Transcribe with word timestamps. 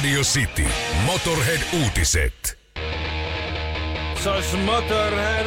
Radio 0.00 0.22
City. 0.22 0.64
Motorhead-uutiset. 1.06 2.58
Se 4.22 4.30
olisi 4.30 4.56
Motorhead 4.56 5.46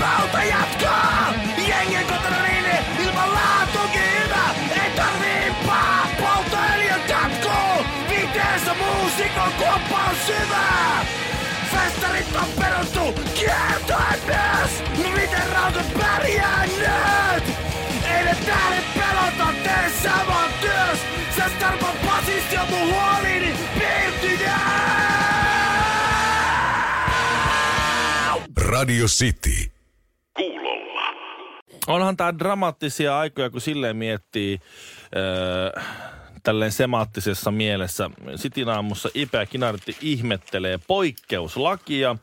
pauta 0.00 0.42
jatkaa. 0.42 1.34
Jengen 1.68 2.06
kotona 2.06 2.42
niin 2.42 2.64
ilman 2.98 3.34
laatukin 3.34 4.10
hyvä. 4.22 4.44
Ei 4.84 4.90
tarvii 4.90 5.54
paa, 5.66 6.06
polttoöljyn 6.20 7.00
katkuu. 7.08 7.86
Viiteessä 8.08 8.74
muusikon 8.74 9.52
kuoppa 9.58 9.98
on 10.08 10.16
syvä. 10.26 10.66
Festarit 11.72 12.36
on 12.36 12.48
peruttu, 12.60 13.22
kiertoen 13.34 14.20
myös. 14.26 14.82
No 15.02 15.10
miten 15.10 15.48
rautat 15.52 15.94
pärjää 16.00 16.66
nyt? 16.66 17.44
Ei 18.14 18.24
ne 18.24 18.36
tähdet 18.46 18.84
pelota, 18.94 19.52
tee 19.62 19.90
saman 20.02 20.50
työs. 20.60 20.98
Sä 21.36 21.48
starpan 21.56 21.96
pasist 22.06 22.52
ja 22.52 22.60
mun 22.70 22.94
huolini 22.94 23.54
Radio 28.70 29.06
City. 29.06 29.70
Onhan 31.86 32.16
tää 32.16 32.38
dramaattisia 32.38 33.18
aikoja, 33.18 33.50
kun 33.50 33.60
silleen 33.60 33.96
miettii 33.96 34.58
öö, 35.16 35.82
tälleen 36.42 36.72
semaattisessa 36.72 37.50
mielessä. 37.50 38.10
Sitin 38.36 38.68
aamussa 38.68 39.08
Ipeä 39.14 39.46
Kinartti 39.46 39.96
ihmettelee 40.00 40.78
poikkeuslakia 40.86 42.16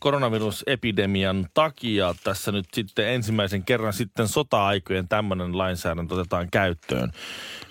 koronavirusepidemian 0.00 1.46
takia. 1.54 2.14
Tässä 2.24 2.52
nyt 2.52 2.66
sitten 2.74 3.08
ensimmäisen 3.08 3.64
kerran 3.64 3.92
sitten 3.92 4.28
sota-aikojen 4.28 5.08
tämmöinen 5.08 5.58
lainsäädäntö 5.58 6.14
otetaan 6.14 6.50
käyttöön. 6.50 7.12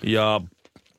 Ja 0.02 0.40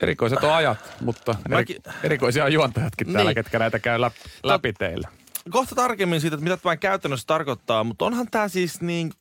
Erikoiset 0.01 0.43
on 0.43 0.53
ajat, 0.53 0.93
mutta 1.01 1.35
eri, 1.45 1.55
Mäkin- 1.55 1.93
erikoisia 2.03 2.45
on 2.45 2.53
juontajatkin 2.53 3.13
täällä, 3.13 3.29
Niin. 3.29 3.35
ketkä 3.35 3.59
näitä 3.59 3.79
käy 3.79 4.01
läpi, 4.01 4.15
läpi 4.43 4.73
teillä. 4.73 5.07
Kohta 5.50 5.75
tarkemmin 5.75 6.22
siitä, 6.22 6.36
että 6.36 6.44
mitä 6.44 6.58
tämä 6.58 6.78
käytännössä 6.78 7.28
tarkoittaa, 7.28 7.84
mutta 7.84 8.06
onhan 8.06 8.28
tämä 8.31 8.47
siis 8.47 8.81
niin, 8.81 9.11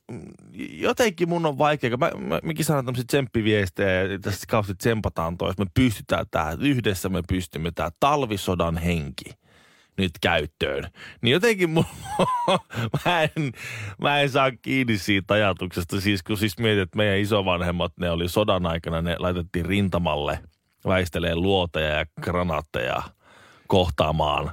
jotenkin 0.71 1.29
mun 1.29 1.45
on 1.45 1.57
vaikea, 1.57 1.97
mä, 1.97 2.11
mä, 2.17 2.39
mekin 2.43 2.65
sanon 2.65 2.85
tämmöisiä 2.85 3.05
tsemppiviestejä 3.07 4.03
ja 4.03 4.19
tässä 4.19 4.45
kauheasti 4.47 4.75
tsempataan 4.75 5.37
tois, 5.37 5.57
me 5.57 5.65
pystytään 5.73 6.25
tähän, 6.31 6.61
yhdessä 6.61 7.09
me 7.09 7.21
pystymme 7.27 7.71
tämä 7.71 7.89
talvisodan 7.99 8.77
henki 8.77 9.31
nyt 9.97 10.11
käyttöön. 10.21 10.87
Niin 11.21 11.31
jotenkin 11.31 11.69
mun, 11.69 11.85
mä, 13.05 13.21
en, 13.21 13.51
mä 14.01 14.19
en 14.19 14.29
saa 14.29 14.51
kiinni 14.51 14.97
siitä 14.97 15.33
ajatuksesta, 15.33 16.01
siis 16.01 16.23
kun 16.23 16.37
siis 16.37 16.59
mietit, 16.59 16.81
että 16.81 16.97
meidän 16.97 17.19
isovanhemmat, 17.19 17.93
ne 17.99 18.11
oli 18.11 18.29
sodan 18.29 18.65
aikana, 18.65 19.01
ne 19.01 19.15
laitettiin 19.19 19.65
rintamalle 19.65 20.39
väistelee 20.87 21.35
luoteja 21.35 21.97
ja 21.97 22.05
granaatteja 22.21 23.01
kohtaamaan 23.67 24.51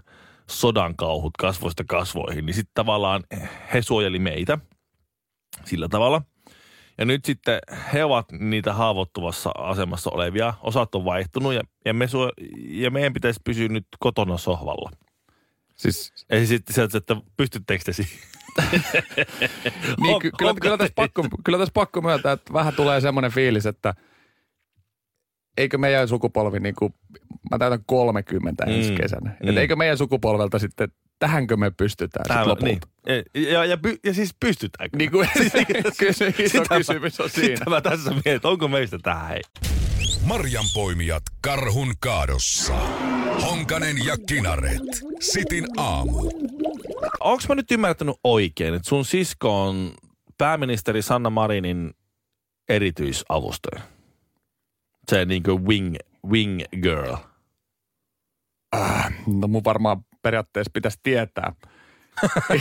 sodan 0.50 0.96
kauhut 0.96 1.36
kasvoista 1.38 1.84
kasvoihin, 1.84 2.46
niin 2.46 2.54
sitten 2.54 2.74
tavallaan 2.74 3.24
he 3.74 3.82
suojeli 3.82 4.18
meitä 4.18 4.58
sillä 5.64 5.88
tavalla. 5.88 6.22
Ja 6.98 7.04
nyt 7.04 7.24
sitten 7.24 7.60
he 7.92 8.04
ovat 8.04 8.32
niitä 8.32 8.72
haavoittuvassa 8.72 9.50
asemassa 9.50 10.10
olevia. 10.10 10.54
Osat 10.62 10.94
on 10.94 11.04
vaihtunut 11.04 11.54
ja, 11.54 11.62
ja, 11.84 11.94
me 11.94 12.08
suo, 12.08 12.32
ja 12.68 12.90
meidän 12.90 13.12
pitäisi 13.12 13.40
pysyä 13.44 13.68
nyt 13.68 13.86
kotona 13.98 14.38
sohvalla. 14.38 14.90
Siis, 15.74 16.12
Eli 16.30 16.46
sitten 16.46 16.74
sieltä, 16.74 16.98
että 16.98 17.16
pystyttekö 17.36 17.84
te 17.84 17.92
siihen? 17.92 18.18
niin, 20.02 20.18
ky- 20.20 20.30
kyllä, 20.38 20.54
kyllä, 20.60 20.78
tässä 20.78 20.92
pakko, 20.94 21.24
kyllä 21.44 21.58
tässä 21.58 21.72
pakko 21.74 22.00
myöntää, 22.00 22.32
että 22.32 22.52
vähän 22.52 22.74
tulee 22.74 23.00
semmoinen 23.00 23.30
fiilis, 23.30 23.66
että 23.66 23.94
eikö 25.58 25.78
meidän 25.78 26.08
sukupolvi, 26.08 26.60
niin 26.60 26.74
kuin, 26.74 26.94
mä 27.50 27.58
täytän 27.58 27.84
30 27.86 28.64
ensi 28.64 28.90
Mm, 28.90 28.96
kesänä, 28.96 29.30
mm. 29.30 29.48
että 29.48 29.60
eikö 29.60 29.76
meidän 29.76 29.98
sukupolvelta 29.98 30.58
sitten, 30.58 30.88
tähänkö 31.18 31.56
me 31.56 31.70
pystytään 31.70 32.24
sitten 32.28 32.48
lopulta? 32.48 32.88
niin. 33.06 33.52
Ja, 33.52 33.64
ja, 33.64 33.78
py, 33.78 33.96
ja 34.04 34.14
siis 34.14 34.34
pystytäänkö? 34.40 34.96
Niin 34.96 35.10
kuin, 35.10 35.28
kysy, 35.98 36.26
iso 36.38 36.58
Sitä 36.58 36.76
kysymys 36.76 37.20
on 37.20 37.30
siinä. 37.30 37.56
Sitä 37.56 37.70
mä 37.70 37.80
tässä 37.80 38.10
mietin, 38.10 38.50
onko 38.50 38.68
meistä 38.68 38.98
tähän 39.02 39.28
hei. 39.28 39.40
Marjanpoimijat 40.24 41.22
karhun 41.40 41.94
kaadossa. 42.00 42.74
Honkanen 43.42 43.96
ja 44.06 44.16
Kinaret. 44.26 44.82
Sitin 45.20 45.66
aamu. 45.76 46.30
Onko 47.20 47.42
mä 47.48 47.54
nyt 47.54 47.70
ymmärtänyt 47.70 48.16
oikein, 48.24 48.74
että 48.74 48.88
sun 48.88 49.04
sisko 49.04 49.62
on 49.62 49.92
pääministeri 50.38 51.02
Sanna 51.02 51.30
Marinin 51.30 51.90
erityisavustaja? 52.68 53.97
Se 55.08 55.24
niin 55.24 55.42
kuin 55.42 55.66
wing, 55.66 55.96
wing 56.30 56.60
girl. 56.82 57.16
No 59.26 59.48
mun 59.48 59.64
varmaan 59.64 60.04
periaatteessa 60.22 60.70
pitäisi 60.74 60.98
tietää, 61.02 61.52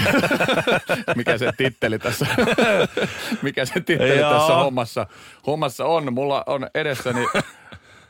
mikä 1.15 1.37
se 1.37 1.51
titteli 1.57 1.99
tässä, 1.99 2.25
mikä 3.43 3.65
se 3.65 3.73
titteli 3.73 4.17
Joo. 4.17 4.33
tässä 4.33 4.53
hommassa, 4.53 5.07
hommassa 5.47 5.85
on. 5.85 6.13
Mulla 6.13 6.43
on 6.47 6.67
edessäni 6.75 7.25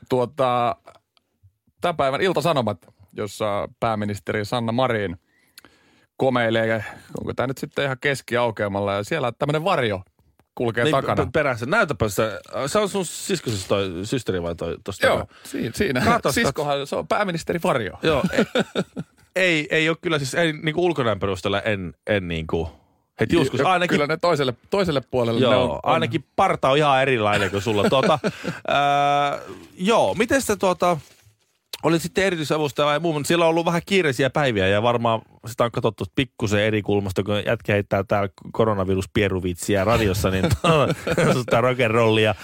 tuota, 0.10 0.76
tämän 1.82 1.98
päivän 1.98 2.22
Ilta-Sanomat, 2.22 2.78
jossa 3.14 3.70
pääministeri 3.80 4.46
Sanna 4.46 4.72
Marin 4.72 5.18
komeilee, 6.18 6.86
onko 7.20 7.34
tämä 7.34 7.48
nyt 7.48 7.58
sitten 7.58 7.86
ihan 7.86 7.98
keskiaukeamalla, 8.02 8.94
ja 8.94 9.04
siellä 9.04 9.32
tämmöinen 9.32 9.64
varjo 9.64 10.02
kulkee 10.58 10.84
Niin, 10.84 10.92
takana. 10.96 11.26
p- 11.26 11.32
perässä. 11.32 11.66
Näytäpä 11.66 12.10
se. 12.10 12.40
Se 12.68 12.80
on 12.80 12.90
sun 12.90 13.06
siskosessa 13.06 13.68
toi 13.68 13.92
systeri 14.04 14.44
vai 14.44 14.56
toi 14.56 14.78
tosta? 14.84 15.08
Joo, 15.08 15.28
siinä. 15.44 15.72
siinä. 15.76 16.02
Katos, 16.02 16.36
Siskohan, 16.36 16.88
se 16.88 16.96
on 16.96 17.08
pääministeri 17.08 17.60
varjo. 17.64 18.00
Joo. 18.04 18.24
Ei, 18.34 18.46
ei, 19.36 19.68
ei 19.72 19.90
ole 19.90 19.98
kyllä 20.02 20.18
siis, 20.20 20.36
ei 20.36 20.54
niin 20.54 20.76
kuin 20.76 20.86
ulkonäön 20.86 21.20
perusteella 21.20 21.62
en, 21.62 21.94
en 22.08 22.28
niin 22.28 22.48
kuin, 22.48 22.68
heti 23.20 23.36
joskus. 23.36 23.62
Ainakin 23.62 23.96
Kyllä 23.96 24.08
ne 24.08 24.18
toiselle, 24.18 24.54
toiselle 24.70 25.02
puolelle 25.02 25.40
Joo, 25.42 25.52
ne 25.52 25.58
on, 25.58 25.70
on, 25.72 25.80
ainakin 25.84 26.26
parta 26.36 26.70
on 26.70 26.78
ihan 26.78 27.02
erilainen 27.02 27.52
kuin 27.52 27.62
sulla. 27.62 27.90
tuota, 27.90 28.20
ää, 28.68 29.40
joo, 29.78 30.14
miten 30.16 30.42
se 30.42 30.56
tuota, 30.56 30.98
oli 31.84 32.00
sitten 32.00 32.24
erityisavustaja 32.24 32.86
vai 32.86 33.00
muu, 33.00 33.14
mutta 33.14 33.28
siellä 33.28 33.46
on 33.46 33.50
ollut 33.50 33.66
vähän 33.66 33.82
kiireisiä 33.86 34.30
päiviä 34.30 34.68
ja 34.68 34.82
varmaan 34.82 35.22
sitä 35.46 35.64
on 35.64 35.72
katsottu 35.72 36.06
pikkusen 36.16 36.62
eri 36.62 36.82
kulmasta, 36.82 37.24
kun 37.24 37.46
jätkä 37.46 37.74
heittää 37.74 38.04
täällä 38.04 38.30
koronaviruspieruvitsiä 38.52 39.84
radiossa, 39.84 40.30
niin 40.30 40.46
sitä 41.40 41.62
rock'n'rollia. 41.68 42.36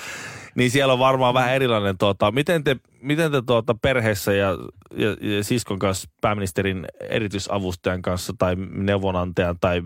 Niin 0.55 0.71
siellä 0.71 0.94
on 0.94 0.99
varmaan 0.99 1.33
vähän 1.33 1.53
erilainen, 1.53 1.97
tuota, 1.97 2.31
miten 2.31 2.63
te, 2.63 2.77
miten 3.01 3.31
te 3.31 3.41
tuota 3.41 3.75
perheessä 3.81 4.33
ja, 4.33 4.57
ja, 4.95 5.35
ja 5.38 5.44
siskon 5.44 5.79
kanssa, 5.79 6.09
pääministerin 6.21 6.88
erityisavustajan 7.09 8.01
kanssa 8.01 8.33
tai 8.38 8.55
neuvonantajan 8.71 9.57
tai 9.61 9.81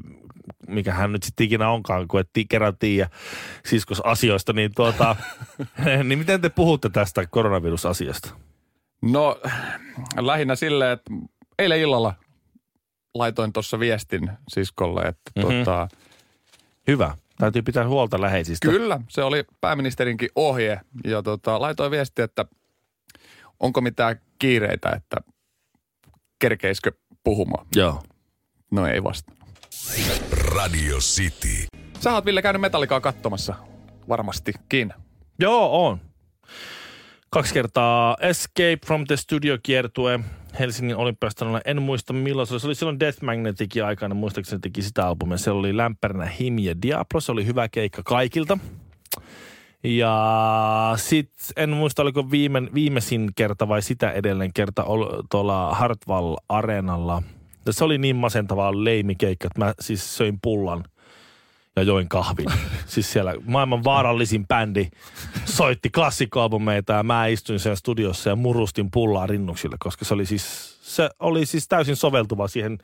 mikä 0.67 0.93
hän 0.93 1.11
nyt 1.11 1.23
sitten 1.23 1.45
ikinä 1.45 1.69
onkaan, 1.69 2.07
kun 2.07 2.19
et 2.19 2.29
kerran 2.49 2.77
tiedä 2.77 3.09
siskos 3.65 4.01
asioista, 4.01 4.53
niin, 4.53 4.71
tuota, 4.75 5.15
niin 6.03 6.19
miten 6.19 6.41
te 6.41 6.49
puhutte 6.49 6.89
tästä 6.89 7.25
koronavirusasiasta? 7.27 8.46
No 9.01 9.39
lähinnä 10.19 10.55
silleen, 10.55 10.91
että 10.91 11.11
eilen 11.59 11.79
illalla 11.79 12.13
laitoin 13.15 13.53
tuossa 13.53 13.79
viestin 13.79 14.31
siskolle, 14.47 15.01
että 15.01 15.31
Mhm. 15.35 15.47
mm-hmm. 15.47 15.59
tota, 15.65 15.87
Hyvä. 16.87 17.15
Täytyy 17.37 17.61
pitää 17.61 17.87
huolta 17.87 18.21
läheisistä. 18.21 18.67
kyllä, 18.67 18.99
se 19.09 19.23
oli 19.23 19.43
pääministerinkin 19.61 20.29
ohje 20.35 20.81
ja 21.05 21.23
tota, 21.23 21.61
laitoin 21.61 21.91
viesti, 21.91 22.21
että 22.21 22.45
onko 23.59 23.81
mitään 23.81 24.21
kiireitä, 24.39 24.89
että 24.89 25.17
kerkeiskö 26.39 26.91
puhumaan. 27.23 27.67
Joo. 27.75 28.03
No 28.71 28.87
ei 28.87 29.03
vasta. 29.03 29.31
Radio 30.55 30.97
City. 30.97 31.65
Sä 31.99 32.13
oot 32.13 32.25
Ville 32.25 32.41
käynyt 32.41 32.61
metallikaa 32.61 33.01
katsomassa 33.01 33.55
varmastikin. 34.09 34.93
Joo, 35.39 35.87
on. 35.87 36.01
Kaksi 37.29 37.53
kertaa 37.53 38.17
Escape 38.21 38.77
from 38.85 39.05
the 39.07 39.17
Studio 39.17 39.57
kiertue 39.63 40.19
Helsingin 40.59 40.95
olympiastanolla. 40.95 41.61
En 41.65 41.81
muista 41.81 42.13
milloin 42.13 42.47
se 42.47 42.53
oli. 42.53 42.59
Se 42.59 42.67
oli 42.67 42.75
silloin 42.75 42.99
Death 42.99 43.23
Magneticin 43.23 43.85
aikana, 43.85 44.15
muistaakseni 44.15 44.59
teki 44.59 44.81
sitä 44.81 45.07
albumia. 45.07 45.37
Se 45.37 45.51
oli 45.51 45.77
Lämpäränä 45.77 46.25
Him 46.25 46.59
ja 46.59 46.81
Diablo. 46.81 47.19
Se 47.19 47.31
oli 47.31 47.45
hyvä 47.45 47.69
keikka 47.69 48.01
kaikilta. 48.05 48.57
Ja 49.83 50.93
sit 50.95 51.31
en 51.55 51.69
muista, 51.69 52.01
oliko 52.01 52.31
viime, 52.31 52.61
viimeisin 52.73 53.29
kerta 53.35 53.67
vai 53.67 53.81
sitä 53.81 54.11
edellinen 54.11 54.53
kerta 54.53 54.83
ol, 54.83 55.21
tuolla 55.31 55.75
Hartwall 55.75 56.35
Areenalla. 56.49 57.23
Se 57.69 57.83
oli 57.83 57.97
niin 57.97 58.15
masentavaa 58.15 58.83
leimikeikka, 58.83 59.47
että 59.47 59.59
mä 59.59 59.73
siis 59.79 60.17
söin 60.17 60.39
pullan 60.41 60.83
ja 61.77 61.83
join 61.83 62.09
kahvin. 62.09 62.45
siis 62.85 63.11
siellä 63.11 63.33
maailman 63.45 63.83
vaarallisin 63.83 64.47
bändi 64.47 64.87
soitti 65.45 65.89
klassikkoalbumeita 65.89 66.93
ja 66.93 67.03
mä 67.03 67.27
istuin 67.27 67.59
siellä 67.59 67.75
studiossa 67.75 68.29
ja 68.29 68.35
murustin 68.35 68.91
pullaa 68.91 69.27
rinnuksille, 69.27 69.75
koska 69.79 70.05
se 70.05 70.13
oli 70.13 70.25
siis, 70.25 70.77
se 70.81 71.09
oli 71.19 71.45
siis 71.45 71.67
täysin 71.67 71.95
soveltuva 71.95 72.47
siihen 72.47 72.77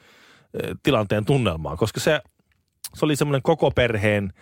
eh, 0.64 0.76
tilanteen 0.84 1.26
tunnelmaan, 1.26 1.78
koska 1.78 2.00
se, 2.00 2.22
se 2.94 3.06
oli 3.06 3.16
semmoinen 3.16 3.42
koko 3.42 3.72
perheen 3.72 4.34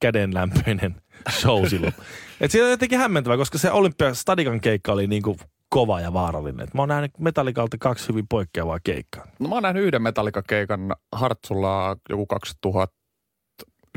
kädenlämpöinen 0.00 0.94
show 1.30 1.66
silloin. 1.66 1.94
Et 2.40 2.50
siinä 2.50 2.64
on 2.64 2.70
jotenkin 2.70 2.98
hämmentävää, 2.98 3.36
koska 3.36 3.58
se 3.58 3.70
Olympia 3.70 4.14
Stadikan 4.14 4.60
keikka 4.60 4.92
oli 4.92 5.06
niin 5.06 5.22
kuin 5.22 5.38
kova 5.68 6.00
ja 6.00 6.12
vaarallinen. 6.12 6.60
Et 6.60 6.74
mä 6.74 6.82
oon 6.82 6.88
nähnyt 6.88 7.18
Metallicalta 7.18 7.76
kaksi 7.80 8.08
hyvin 8.08 8.28
poikkeavaa 8.28 8.78
keikkaa. 8.84 9.26
No 9.38 9.48
mä 9.48 9.54
oon 9.54 9.62
nähnyt 9.62 9.84
yhden 9.84 10.02
Metallica-keikan 10.02 10.96
Hartsulla 11.12 11.96
joku 12.08 12.26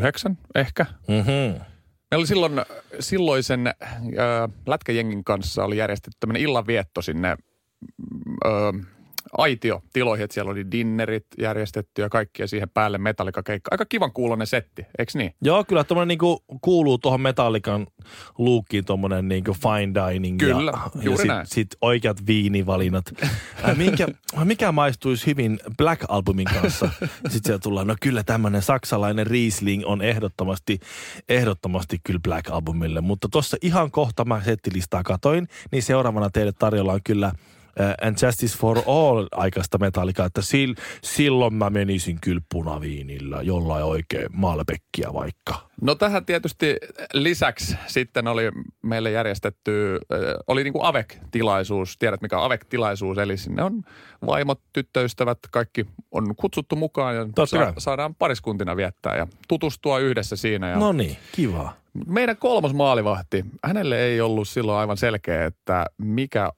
2009 0.02 0.38
ehkä. 0.56 0.86
Mm-hmm. 1.08 1.60
Meillä 2.12 2.22
oli 2.22 2.28
silloin 2.28 2.54
silloisen 3.00 3.68
äh, 3.68 3.74
lätkäjengin 4.68 5.24
kanssa 5.24 5.64
oli 5.64 5.78
järjestetty 5.78 6.18
tämmöinen 6.20 6.42
illanvietto 6.42 7.02
sinne 7.02 7.30
äh, 8.46 8.88
aitio 9.38 9.82
tiloihin, 9.94 10.24
että 10.24 10.34
siellä 10.34 10.52
oli 10.52 10.72
dinnerit 10.72 11.26
järjestetty 11.38 12.02
ja 12.02 12.10
kaikkia 12.10 12.48
siihen 12.48 12.70
päälle 12.70 12.98
metallikakeikka. 12.98 13.70
Aika 13.72 13.86
kivan 13.86 14.12
kuulonen 14.12 14.48
setti, 14.48 14.86
eikö 15.00 15.12
niin? 15.16 15.36
Joo, 15.42 15.64
kyllä 15.64 15.84
tuommoinen 15.84 16.08
niinku 16.08 16.44
kuuluu 16.62 16.98
tuohon 16.98 17.22
Metallican 17.22 17.88
luukkiin 18.38 18.86
tuommoinen 18.86 19.28
niinku 19.28 19.54
fine 19.54 19.94
dining. 19.94 20.40
Kyllä, 20.40 20.72
ja, 20.72 21.02
juuri 21.02 21.28
ja 21.28 21.34
näin. 21.34 21.46
sit, 21.46 21.54
sit 21.54 21.78
oikeat 21.82 22.28
viinivalinnat. 22.28 23.06
Äh, 23.24 23.78
Minkä, 23.78 24.08
mikä 24.44 24.72
maistuisi 24.72 25.28
hyvin 25.28 25.60
Black 25.78 26.06
Albumin 26.08 26.48
kanssa? 26.62 26.90
Sitten 27.00 27.42
siellä 27.44 27.60
tullaan, 27.60 27.88
no 27.88 27.96
kyllä 28.02 28.24
tämmöinen 28.24 28.62
saksalainen 28.62 29.28
Riesling 29.28 29.84
on 29.86 30.02
ehdottomasti, 30.02 30.80
ehdottomasti 31.30 32.00
kyllä 32.04 32.20
Black 32.24 32.50
Albumille. 32.50 33.02
Mutta 33.02 33.28
tuossa 33.32 33.58
ihan 33.62 33.92
kohta 33.92 34.26
mä 34.26 34.42
settilistaa 34.44 35.04
katoin, 35.04 35.48
niin 35.72 35.84
seuraavana 35.84 36.30
teille 36.30 36.52
tarjolla 36.52 36.94
on 36.94 37.00
kyllä 37.04 37.32
And 38.02 38.18
Justice 38.26 38.58
for 38.58 38.82
All 38.86 39.28
aikaista 39.32 39.78
metallikaa, 39.78 40.26
että 40.26 40.42
sil, 40.52 40.72
silloin 41.04 41.54
mä 41.54 41.70
menisin 41.70 42.18
kyllä 42.22 42.42
punaviinillä, 42.52 43.42
jollain 43.42 43.84
oikein 43.86 44.28
Malbeckia 44.34 45.14
vaikka. 45.14 45.70
No 45.82 45.96
tähän 45.96 46.26
tietysti 46.26 46.78
lisäksi 47.14 47.78
sitten 47.88 48.28
oli 48.28 48.52
meille 48.82 49.12
järjestetty, 49.12 50.00
äh, 50.14 50.20
oli 50.48 50.64
niin 50.64 50.74
kuin 50.74 50.86
AVEC-tilaisuus. 50.86 51.98
Tiedät 51.98 52.22
mikä 52.22 52.38
on 52.40 52.46
AVEC-tilaisuus, 52.46 53.18
eli 53.18 53.38
sinne 53.38 53.64
on 53.64 53.82
vaimot, 54.26 54.62
tyttöystävät, 54.74 55.40
kaikki 55.52 55.86
on 56.12 56.36
kutsuttu 56.36 56.76
mukaan 56.76 57.16
ja 57.16 57.28
Totta 57.36 57.58
kai. 57.58 57.74
saadaan 57.78 58.16
pariskuntina 58.16 58.76
viettää 58.76 59.18
ja 59.18 59.28
tutustua 59.48 60.00
yhdessä 60.00 60.36
siinä. 60.36 60.70
Ja 60.70 60.78
No 60.80 60.92
niin, 60.92 61.18
kiva. 61.32 61.74
Meidän 62.08 62.38
kolmas 62.38 62.74
maalivahti, 62.74 63.46
hänelle 63.64 64.00
ei 64.00 64.22
ollut 64.22 64.48
silloin 64.48 64.80
aivan 64.80 64.98
selkeä, 64.98 65.46
että 65.46 65.86
mikä, 65.98 66.52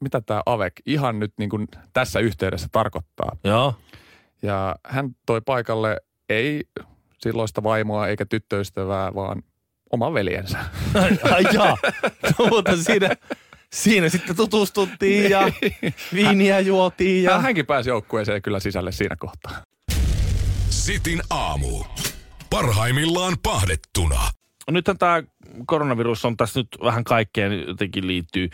mitä 0.00 0.20
tämä 0.20 0.42
AVEC 0.46 0.72
ihan 0.86 1.18
nyt 1.18 1.32
niin 1.38 1.50
kuin 1.50 1.68
tässä 1.92 2.20
yhteydessä 2.20 2.68
tarkoittaa. 2.72 3.36
Joo. 3.44 3.74
Ja 4.42 4.76
hän 4.84 5.10
toi 5.26 5.40
paikalle 5.40 5.96
ei 6.28 6.64
silloista 7.18 7.62
vaimoa 7.62 8.08
eikä 8.08 8.26
tyttöystävää, 8.26 9.14
vaan 9.14 9.42
oman 9.92 10.14
veljensä. 10.14 10.58
Ai, 11.34 11.44
jaa. 11.52 11.76
No, 12.38 12.46
mutta 12.46 12.76
siinä, 12.76 13.10
siinä 13.72 14.08
sitten 14.08 14.36
tutustuttiin 14.36 15.30
ja 15.30 15.40
viiniä 16.14 16.60
juotiin 16.60 17.24
Ja 17.24 17.30
ja... 17.30 17.38
hänkin 17.38 17.66
pääsi 17.66 17.88
joukkueeseen 17.88 18.42
kyllä 18.42 18.60
sisälle 18.60 18.92
siinä 18.92 19.16
kohtaa. 19.18 19.62
Sitin 20.70 21.22
aamu. 21.30 21.84
Parhaimmillaan 22.50 23.36
pahdettuna. 23.42 24.20
Nythän 24.70 24.98
tämä 24.98 25.22
koronavirus 25.66 26.24
on 26.24 26.36
tässä 26.36 26.60
nyt 26.60 26.68
vähän 26.82 27.04
kaikkeen 27.04 27.64
jotenkin 27.68 28.06
liittyy 28.06 28.50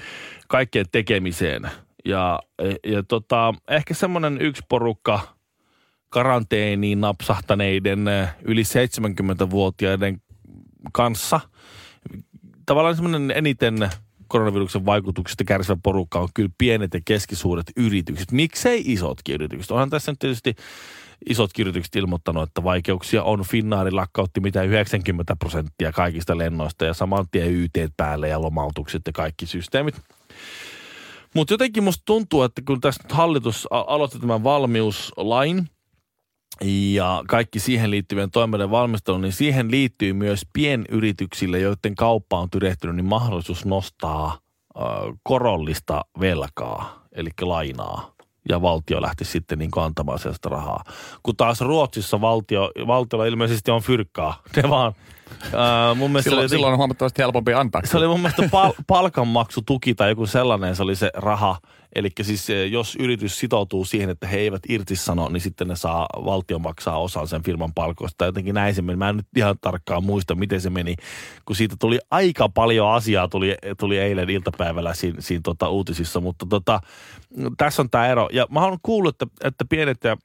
kaikkeen 0.48 0.86
tekemiseen. 0.92 1.70
Ja, 2.04 2.40
ja 2.86 3.02
tota, 3.02 3.54
ehkä 3.68 3.94
semmoinen 3.94 4.40
yksi 4.40 4.62
porukka 4.68 5.20
karanteeniin 6.08 7.00
napsahtaneiden 7.00 8.08
eh, 8.08 8.28
yli 8.42 8.62
70-vuotiaiden 8.62 10.22
kanssa. 10.92 11.40
Tavallaan 12.66 12.94
semmoinen 12.94 13.30
eniten 13.30 13.90
koronaviruksen 14.28 14.86
vaikutuksista 14.86 15.44
kärsivä 15.44 15.76
porukka 15.82 16.18
on 16.18 16.28
kyllä 16.34 16.50
pienet 16.58 16.94
ja 16.94 17.00
keskisuuret 17.04 17.66
yritykset. 17.76 18.32
Miksei 18.32 18.82
isotkin 18.86 19.34
yritykset? 19.34 19.70
Onhan 19.70 19.90
tässä 19.90 20.12
nyt 20.12 20.18
tietysti 20.18 20.54
isot 21.28 21.50
yritykset 21.58 21.96
ilmoittanut, 21.96 22.42
että 22.42 22.64
vaikeuksia 22.64 23.22
on. 23.22 23.44
Finnaari 23.44 23.90
lakkautti 23.90 24.40
mitä 24.40 24.62
90 24.62 25.36
prosenttia 25.36 25.92
kaikista 25.92 26.38
lennoista 26.38 26.84
ja 26.84 26.94
saman 26.94 27.26
tien 27.30 27.54
YT 27.54 27.72
päälle 27.96 28.28
ja 28.28 28.40
lomautukset 28.40 29.02
ja 29.06 29.12
kaikki 29.12 29.46
systeemit. 29.46 30.00
Mutta 31.34 31.54
jotenkin 31.54 31.84
musta 31.84 32.02
tuntuu, 32.06 32.42
että 32.42 32.62
kun 32.66 32.80
tässä 32.80 33.02
nyt 33.02 33.12
hallitus 33.12 33.68
aloitti 33.70 34.18
tämän 34.18 34.44
valmiuslain 34.44 35.68
ja 36.92 37.24
kaikki 37.28 37.60
siihen 37.60 37.90
liittyvien 37.90 38.30
toimeiden 38.30 38.70
valmistelu, 38.70 39.18
niin 39.18 39.32
siihen 39.32 39.70
liittyy 39.70 40.12
myös 40.12 40.46
pienyrityksille, 40.52 41.58
joiden 41.58 41.94
kauppa 41.94 42.38
on 42.38 42.50
tyrehtynyt, 42.50 42.96
niin 42.96 43.04
mahdollisuus 43.04 43.64
nostaa 43.64 44.38
korollista 45.22 46.04
velkaa, 46.20 47.06
eli 47.12 47.30
lainaa. 47.40 48.13
Ja 48.48 48.62
valtio 48.62 49.02
lähti 49.02 49.24
sitten 49.24 49.58
niin 49.58 49.70
antamaan 49.76 50.18
sellaista 50.18 50.48
rahaa. 50.48 50.84
Kun 51.22 51.36
taas 51.36 51.60
Ruotsissa 51.60 52.20
valtio, 52.20 52.70
valtiolla 52.86 53.26
ilmeisesti 53.26 53.70
on 53.70 53.82
fyrkkaa. 53.82 54.42
Ne 54.56 54.70
vaan, 54.70 54.92
ää, 55.56 55.94
mun 55.94 56.10
oli 56.10 56.22
Silloin, 56.22 56.38
jotenkin- 56.42 56.48
silloin 56.48 56.72
on 56.72 56.78
huomattavasti 56.78 57.22
helpompi 57.22 57.54
antaa. 57.54 57.82
se 57.84 57.96
oli 57.98 58.06
mun 58.08 58.20
mielestä 58.20 58.48
pal- 58.50 58.72
palkanmaksutuki 58.86 59.94
tai 59.94 60.08
joku 60.10 60.26
sellainen, 60.26 60.76
se 60.76 60.82
oli 60.82 60.96
se 60.96 61.10
raha. 61.14 61.56
Eli 61.94 62.08
siis 62.22 62.50
eh, 62.50 62.70
jos 62.70 62.96
yritys 62.96 63.38
sitoutuu 63.38 63.84
siihen, 63.84 64.10
että 64.10 64.26
he 64.26 64.36
eivät 64.36 64.62
irtisano, 64.68 65.28
niin 65.28 65.40
sitten 65.40 65.68
ne 65.68 65.76
saa, 65.76 66.06
valtio 66.24 66.58
maksaa 66.58 66.98
osan 66.98 67.28
sen 67.28 67.42
firman 67.42 67.74
palkoista. 67.74 68.18
Tai 68.18 68.28
jotenkin 68.28 68.54
näin 68.54 68.74
se 68.74 68.82
meni. 68.82 68.96
Mä 68.96 69.08
en 69.08 69.16
nyt 69.16 69.26
ihan 69.36 69.56
tarkkaan 69.60 70.04
muista, 70.04 70.34
miten 70.34 70.60
se 70.60 70.70
meni, 70.70 70.96
kun 71.44 71.56
siitä 71.56 71.76
tuli 71.78 71.98
aika 72.10 72.48
paljon 72.48 72.90
asiaa, 72.90 73.28
tuli, 73.28 73.56
tuli 73.78 73.98
eilen 73.98 74.30
iltapäivällä 74.30 74.94
siinä, 74.94 75.20
siinä 75.20 75.40
tota 75.44 75.68
uutisissa. 75.68 76.20
Mutta 76.20 76.46
tota, 76.50 76.80
tässä 77.56 77.82
on 77.82 77.90
tämä 77.90 78.06
ero. 78.06 78.28
Ja 78.32 78.46
mä 78.50 78.60
oon 78.64 78.78
kuullut, 78.82 79.22
että, 79.22 79.36
että 79.48 79.64
pienet 79.64 80.04
ja 80.04 80.16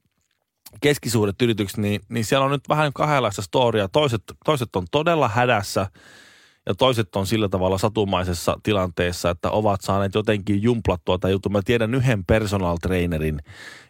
keskisuuret 0.81 1.42
yritykset, 1.42 1.78
niin, 1.78 2.02
niin 2.09 2.26
siellä 2.26 2.45
on 2.45 2.52
nyt 2.52 2.69
vähän 2.69 2.94
kahdenlaista 2.94 3.42
storia. 3.42 3.88
Toiset, 3.88 4.23
toiset 4.45 4.76
on 4.76 4.85
todella 4.92 5.28
hädässä 5.28 5.88
ja 6.69 6.76
toiset 6.76 7.16
on 7.16 7.28
sillä 7.28 7.49
tavalla 7.49 7.78
satumaisessa 7.78 8.57
tilanteessa, 8.64 9.30
että 9.30 9.52
ovat 9.52 9.81
saaneet 9.81 10.16
jotenkin 10.16 10.64
jumplattua 10.64 11.18
tai 11.18 11.31
juttu. 11.31 11.49
Mä 11.49 11.61
tiedän 11.66 11.95
yhden 11.95 12.26
personal 12.26 12.78
trainerin, 12.81 13.40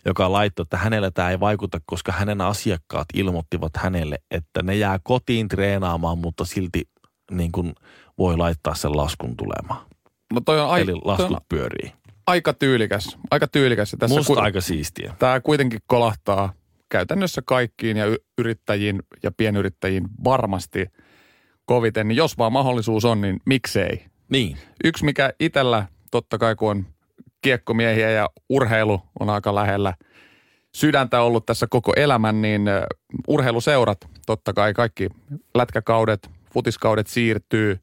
joka 0.05 0.31
laittoi, 0.31 0.63
että 0.63 0.77
hänellä 0.77 1.11
tämä 1.11 1.29
ei 1.29 1.39
vaikuta, 1.39 1.79
koska 1.85 2.11
hänen 2.11 2.41
asiakkaat 2.41 3.05
ilmoittivat 3.13 3.71
hänelle, 3.77 4.19
että 4.31 4.63
ne 4.63 4.75
jää 4.75 4.99
kotiin 5.03 5.47
treenaamaan, 5.47 6.17
mutta 6.17 6.45
silti 6.45 6.81
niin 7.31 7.51
kuin 7.51 7.73
voi 8.17 8.37
laittaa 8.37 8.75
sen 8.75 8.97
laskun 8.97 9.37
tulemaan. 9.37 9.85
No 10.33 10.41
toi 10.45 10.59
on, 10.59 10.69
ai, 10.69 10.81
Eli 10.81 10.91
toi 10.91 11.01
laskut 11.03 11.31
on 11.31 11.41
pyörii. 11.49 11.93
aika 12.27 12.53
tyylikäs. 12.53 13.17
Aika 13.31 13.47
tyylikäs. 13.47 13.95
Tässä 13.99 14.17
Musta 14.17 14.33
ku- 14.33 14.39
aika 14.39 14.61
siistiä. 14.61 15.15
Tämä 15.19 15.39
kuitenkin 15.39 15.79
kolahtaa 15.87 16.53
käytännössä 16.89 17.41
kaikkiin 17.45 17.97
ja 17.97 18.05
y- 18.05 18.17
yrittäjiin 18.37 18.99
ja 19.23 19.31
pienyrittäjiin 19.37 20.03
varmasti 20.23 20.85
koviten. 21.69 22.07
Niin 22.07 22.15
jos 22.17 22.37
vaan 22.37 22.53
mahdollisuus 22.53 23.05
on, 23.05 23.21
niin 23.21 23.39
miksei. 23.45 24.05
Niin. 24.29 24.57
Yksi, 24.83 25.05
mikä 25.05 25.33
itsellä 25.39 25.85
totta 26.11 26.37
kai 26.37 26.55
kun 26.55 26.71
on 26.71 26.85
kiekkomiehiä 27.41 28.09
ja 28.09 28.29
urheilu 28.49 29.01
on 29.19 29.29
aika 29.29 29.55
lähellä 29.55 29.93
sydäntä 30.75 31.21
ollut 31.21 31.45
tässä 31.45 31.67
koko 31.69 31.93
elämän, 31.95 32.41
niin 32.41 32.61
urheiluseurat, 33.27 33.97
totta 34.25 34.53
kai 34.53 34.73
kaikki 34.73 35.09
lätkäkaudet, 35.55 36.29
futiskaudet 36.53 37.07
siirtyy, 37.07 37.79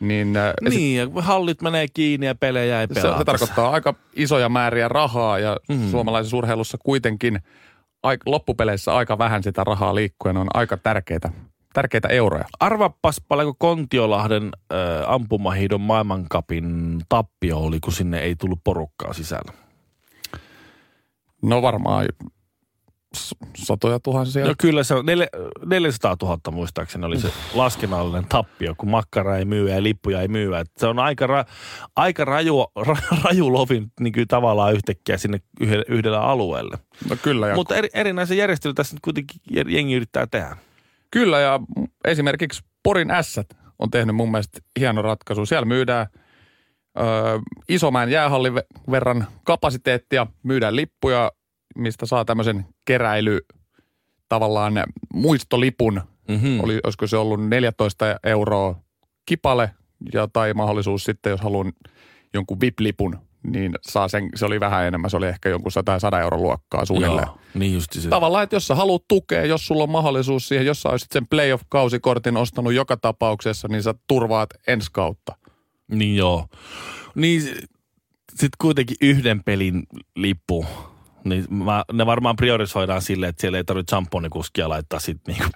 niin, 0.00 0.34
Niin, 0.70 0.98
ja 0.98 1.22
hallit 1.22 1.62
menee 1.62 1.86
kiinni 1.94 2.26
ja 2.26 2.34
pelejä 2.34 2.80
ei 2.80 2.86
se, 2.86 2.94
pelata. 2.94 3.18
se 3.18 3.24
tarkoittaa 3.24 3.70
aika 3.70 3.94
isoja 4.16 4.48
määriä 4.48 4.88
rahaa 4.88 5.38
ja 5.38 5.56
mm. 5.68 5.90
suomalaisessa 5.90 6.36
urheilussa 6.36 6.78
kuitenkin 6.84 7.40
aik, 8.02 8.20
loppupeleissä 8.26 8.94
aika 8.94 9.18
vähän 9.18 9.42
sitä 9.42 9.64
rahaa 9.64 9.94
liikkuen 9.94 10.36
on 10.36 10.48
aika 10.54 10.76
tärkeitä, 10.76 11.30
tärkeitä 11.74 12.08
euroja. 12.08 12.44
Arvappas 12.60 13.22
paljonko 13.28 13.54
Kontiolahden 13.58 14.44
äh, 14.44 14.78
ampumahidon 15.06 15.80
maailmankapin 15.80 16.98
tappio 17.08 17.58
oli, 17.58 17.80
kun 17.80 17.92
sinne 17.92 18.18
ei 18.18 18.36
tullut 18.36 18.60
porukkaa 18.64 19.12
sisällä. 19.12 19.52
No 21.42 21.62
varmaan 21.62 22.06
satoja 23.56 24.00
tuhansia. 24.00 24.46
No 24.46 24.54
kyllä 24.58 24.84
se 24.84 24.94
on 24.94 25.06
neljä, 25.06 25.26
400 25.66 26.16
000 26.22 26.38
muistaakseni 26.52 27.06
oli 27.06 27.20
se 27.20 27.32
laskennallinen 27.54 28.24
tappio, 28.28 28.74
kun 28.78 28.90
makkara 28.90 29.36
ei 29.36 29.44
myy 29.44 29.70
ja 29.70 29.82
lippuja 29.82 30.20
ei 30.20 30.28
myy. 30.28 30.56
Et 30.56 30.70
se 30.76 30.86
on 30.86 30.98
aika, 30.98 31.26
ra, 31.26 31.44
aika 31.96 32.24
raju, 32.24 32.66
ra, 32.76 32.96
raju 33.24 33.52
lovin 33.52 33.92
niin 34.00 34.12
kuin 34.12 34.28
tavallaan 34.28 34.74
yhtäkkiä 34.74 35.18
sinne 35.18 35.40
yhdellä 35.88 36.20
alueelle. 36.20 36.78
no 37.10 37.16
kyllä, 37.22 37.54
Mutta 37.54 37.76
eri, 37.76 37.88
erinäisen 37.94 38.38
järjestely 38.38 38.74
tässä 38.74 38.94
nyt 38.94 39.02
kuitenkin 39.02 39.40
jengi 39.68 39.94
yrittää 39.94 40.26
tehdä. 40.26 40.56
Kyllä 41.12 41.40
ja 41.40 41.60
esimerkiksi 42.04 42.62
Porin 42.82 43.10
ässät 43.10 43.46
on 43.78 43.90
tehnyt 43.90 44.16
mun 44.16 44.30
mielestä 44.30 44.60
hieno 44.80 45.02
ratkaisu. 45.02 45.46
Siellä 45.46 45.66
myydään 45.66 46.06
ö, 46.98 47.02
Isomäen 47.68 48.10
jäähallin 48.10 48.54
ve- 48.54 48.90
verran 48.90 49.26
kapasiteettia, 49.44 50.26
myydään 50.42 50.76
lippuja, 50.76 51.32
mistä 51.76 52.06
saa 52.06 52.24
tämmöisen 52.24 52.66
keräily 52.84 53.40
tavallaan 54.28 54.72
muistolipun. 55.14 56.00
Mm-hmm. 56.28 56.60
Oli, 56.60 56.80
olisiko 56.84 57.06
se 57.06 57.16
ollut 57.16 57.48
14 57.48 58.16
euroa 58.24 58.80
kipale 59.26 59.70
ja 60.12 60.28
tai 60.32 60.54
mahdollisuus 60.54 61.04
sitten, 61.04 61.30
jos 61.30 61.40
haluan 61.40 61.72
jonkun 62.34 62.60
VIP-lipun, 62.60 63.18
niin 63.46 63.72
saa 63.82 64.08
sen, 64.08 64.28
se 64.34 64.46
oli 64.46 64.60
vähän 64.60 64.84
enemmän, 64.84 65.10
se 65.10 65.16
oli 65.16 65.26
ehkä 65.26 65.48
jonkun 65.48 65.72
100, 65.72 65.98
100 65.98 66.20
euron 66.20 66.42
luokkaa 66.42 66.84
suunnilleen. 66.84 67.26
Joo, 67.26 67.38
niin 67.54 67.74
just 67.74 67.92
se. 67.92 68.08
Tavallaan, 68.08 68.44
että 68.44 68.56
jos 68.56 68.66
sä 68.66 68.74
haluat 68.74 69.02
tukea, 69.08 69.46
jos 69.46 69.66
sulla 69.66 69.82
on 69.82 69.90
mahdollisuus 69.90 70.48
siihen, 70.48 70.66
jos 70.66 70.82
sä 70.82 70.88
olisit 70.88 71.12
sen 71.12 71.26
playoff-kausikortin 71.26 72.36
ostanut 72.36 72.72
joka 72.72 72.96
tapauksessa, 72.96 73.68
niin 73.68 73.82
sä 73.82 73.94
turvaat 74.06 74.50
ensi 74.66 74.88
kautta. 74.92 75.36
Niin 75.88 76.16
joo. 76.16 76.46
Niin 77.14 77.42
sitten 78.30 78.50
kuitenkin 78.60 78.96
yhden 79.00 79.44
pelin 79.44 79.82
lippu. 80.16 80.66
Niin 81.24 81.44
mä, 81.50 81.84
ne 81.92 82.06
varmaan 82.06 82.36
priorisoidaan 82.36 83.02
silleen, 83.02 83.30
että 83.30 83.40
siellä 83.40 83.58
ei 83.58 83.64
tarvitse 83.64 83.90
champonikuskia 83.90 84.68
laittaa 84.68 85.00
sitten 85.00 85.34
niinku 85.34 85.50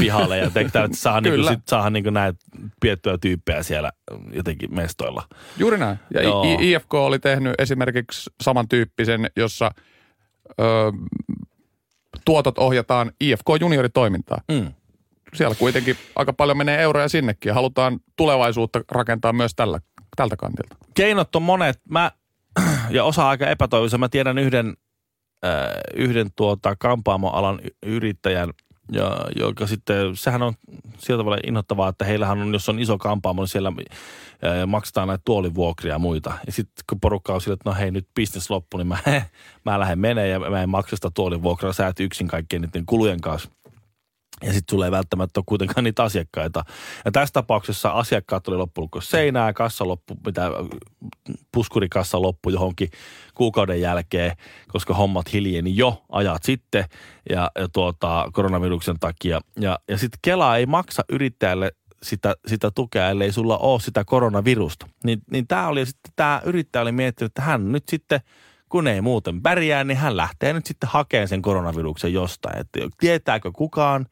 pihalle. 0.00 0.38
Ja 0.38 0.50
tehdään, 0.50 0.84
että 0.84 0.96
saa, 0.96 1.20
niinku, 1.20 1.48
sit 1.48 1.68
saada 1.68 1.90
niinku 1.90 2.10
näitä 2.10 2.38
piettyjä 2.80 3.18
tyyppejä 3.18 3.62
siellä 3.62 3.92
jotenkin 4.32 4.74
mestoilla. 4.74 5.22
Juuri 5.56 5.78
näin. 5.78 5.98
Ja 6.14 6.20
I- 6.22 6.72
IFK 6.72 6.94
oli 6.94 7.18
tehnyt 7.18 7.54
esimerkiksi 7.58 8.30
samantyyppisen, 8.42 9.30
jossa 9.36 9.70
ö, 10.60 10.92
tuotot 12.24 12.58
ohjataan 12.58 13.12
IFK-junioritoimintaan. 13.24 14.40
Mm. 14.50 14.72
Siellä 15.34 15.54
kuitenkin 15.54 15.96
aika 16.16 16.32
paljon 16.32 16.56
menee 16.58 16.82
euroja 16.82 17.08
sinnekin 17.08 17.50
ja 17.50 17.54
halutaan 17.54 18.00
tulevaisuutta 18.16 18.80
rakentaa 18.90 19.32
myös 19.32 19.54
tällä, 19.56 19.80
tältä 20.16 20.36
kantilta. 20.36 20.76
Keinot 20.94 21.36
on 21.36 21.42
monet. 21.42 21.80
Mä, 21.90 22.10
ja 22.90 23.04
osa 23.04 23.28
aika 23.28 23.46
epätoivoisia. 23.46 23.98
Mä 23.98 24.08
tiedän 24.08 24.38
yhden, 24.38 24.76
äh, 25.44 25.70
yhden 25.94 26.30
tuota 26.36 26.76
kampaamoalan 26.76 27.60
yrittäjän, 27.82 28.52
ja, 28.92 29.16
joka 29.36 29.66
sitten, 29.66 30.16
sehän 30.16 30.42
on 30.42 30.54
sillä 30.98 31.18
tavalla 31.18 31.38
innoittavaa, 31.46 31.88
että 31.88 32.04
heillähän 32.04 32.38
on, 32.38 32.52
jos 32.52 32.68
on 32.68 32.78
iso 32.78 32.98
kampaamo, 32.98 33.42
niin 33.42 33.48
siellä 33.48 33.68
äh, 33.68 34.66
maksetaan 34.66 35.08
näitä 35.08 35.22
tuolivuokria 35.24 35.92
ja 35.92 35.98
muita. 35.98 36.32
Ja 36.46 36.52
sitten 36.52 36.84
kun 36.88 37.00
porukka 37.00 37.34
on 37.34 37.40
sillä, 37.40 37.54
että 37.54 37.70
no 37.70 37.76
hei 37.76 37.90
nyt 37.90 38.08
business 38.14 38.50
loppu, 38.50 38.76
niin 38.76 38.86
mä, 38.86 38.98
mä 39.64 39.80
lähden 39.80 39.98
menee 39.98 40.28
ja 40.28 40.40
mä 40.40 40.62
en 40.62 40.68
maksa 40.68 40.96
sitä 40.96 41.10
tuolivuokraa, 41.14 41.72
sä 41.72 41.86
et 41.86 42.00
yksin 42.00 42.28
kaikkien 42.28 42.62
niiden 42.62 42.86
kulujen 42.86 43.20
kanssa. 43.20 43.50
Ja 44.42 44.52
sitten 44.52 44.82
ei 44.82 44.90
välttämättä 44.90 45.40
ole 45.40 45.44
kuitenkaan 45.46 45.84
niitä 45.84 46.02
asiakkaita. 46.02 46.64
Ja 47.04 47.10
tässä 47.10 47.32
tapauksessa 47.32 47.90
asiakkaat 47.90 48.48
oli 48.48 48.56
loppujen 48.56 48.82
lopuksi 48.84 49.10
seinää, 49.10 49.52
kassa 49.52 49.88
loppu, 49.88 50.18
mitä 50.26 50.50
puskurikassa 51.52 52.22
loppui 52.22 52.52
johonkin 52.52 52.90
kuukauden 53.34 53.80
jälkeen, 53.80 54.36
koska 54.68 54.94
hommat 54.94 55.32
hiljeni 55.32 55.76
jo 55.76 56.04
ajat 56.12 56.42
sitten 56.42 56.84
ja, 57.30 57.50
ja 57.58 57.68
tuota, 57.68 58.30
koronaviruksen 58.32 58.98
takia. 59.00 59.40
Ja, 59.60 59.78
ja 59.88 59.98
sitten 59.98 60.18
Kela 60.22 60.56
ei 60.56 60.66
maksa 60.66 61.04
yrittäjälle 61.08 61.72
sitä, 62.02 62.34
sitä 62.46 62.70
tukea, 62.70 63.10
ellei 63.10 63.32
sulla 63.32 63.58
ole 63.58 63.80
sitä 63.80 64.04
koronavirusta. 64.04 64.86
Niin, 65.04 65.22
niin 65.30 65.46
tämä 65.46 65.68
oli 65.68 65.86
sitten, 65.86 66.12
tämä 66.16 66.42
yrittäjä 66.44 66.82
oli 66.82 66.92
miettinyt, 66.92 67.30
että 67.30 67.42
hän 67.42 67.72
nyt 67.72 67.88
sitten, 67.88 68.20
kun 68.68 68.86
ei 68.86 69.00
muuten 69.00 69.42
pärjää, 69.42 69.84
niin 69.84 69.98
hän 69.98 70.16
lähtee 70.16 70.52
nyt 70.52 70.66
sitten 70.66 70.88
hakemaan 70.92 71.28
sen 71.28 71.42
koronaviruksen 71.42 72.12
jostain. 72.12 72.58
Että 72.58 72.80
tietääkö 72.98 73.50
kukaan, 73.52 74.06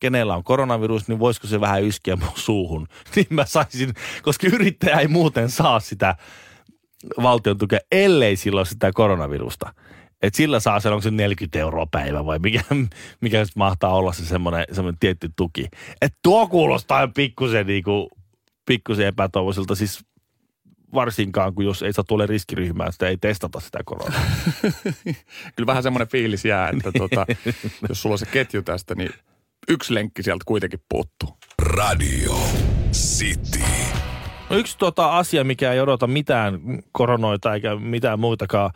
kenellä 0.00 0.36
on 0.36 0.44
koronavirus, 0.44 1.08
niin 1.08 1.18
voisiko 1.18 1.46
se 1.46 1.60
vähän 1.60 1.84
yskiä 1.84 2.16
mun 2.16 2.28
suuhun. 2.34 2.86
Niin 3.16 3.26
mä 3.30 3.44
saisin, 3.44 3.94
koska 4.22 4.46
yrittäjä 4.46 5.00
ei 5.00 5.08
muuten 5.08 5.50
saa 5.50 5.80
sitä 5.80 6.16
valtion 7.22 7.58
tukea, 7.58 7.78
ellei 7.92 8.36
sillä 8.36 8.60
ole 8.60 8.66
sitä 8.66 8.90
koronavirusta. 8.94 9.72
Et 10.22 10.34
sillä 10.34 10.60
saa 10.60 10.80
sen, 10.80 10.92
onko 10.92 11.02
se 11.02 11.10
40 11.10 11.58
euroa 11.58 11.86
päivä 11.90 12.26
vai 12.26 12.38
mikä, 12.38 12.62
mikä 13.20 13.44
mahtaa 13.56 13.94
olla 13.94 14.12
se 14.12 14.24
semmoinen, 14.24 14.64
semmoinen 14.72 14.98
tietty 14.98 15.30
tuki. 15.36 15.68
Et 16.02 16.14
tuo 16.22 16.46
kuulostaa 16.46 17.08
pikkusen, 17.08 17.66
niinku, 17.66 18.08
pikkusen 18.66 19.06
epätoivoiselta, 19.06 19.74
siis 19.74 20.04
varsinkaan, 20.96 21.54
kun 21.54 21.64
jos 21.64 21.82
ei 21.82 21.92
saa 21.92 22.04
tuolle 22.08 22.26
riskiryhmään, 22.26 22.92
sitä 22.92 23.08
ei 23.08 23.16
testata 23.16 23.60
sitä 23.60 23.78
koronaa. 23.84 24.20
Kyllä 25.56 25.66
vähän 25.66 25.82
semmoinen 25.82 26.08
fiilis 26.08 26.44
jää, 26.44 26.68
että 26.68 26.92
tota, 26.98 27.26
jos 27.88 28.02
sulla 28.02 28.14
on 28.14 28.18
se 28.18 28.26
ketju 28.26 28.62
tästä, 28.62 28.94
niin 28.94 29.10
yksi 29.68 29.94
lenkki 29.94 30.22
sieltä 30.22 30.42
kuitenkin 30.46 30.80
puuttuu. 30.88 31.36
Radio 31.62 32.34
City. 32.92 33.64
No 34.50 34.56
yksi 34.56 34.78
tota 34.78 35.18
asia, 35.18 35.44
mikä 35.44 35.72
ei 35.72 35.80
odota 35.80 36.06
mitään 36.06 36.60
koronoita 36.92 37.54
eikä 37.54 37.76
mitään 37.76 38.20
muitakaan 38.20 38.70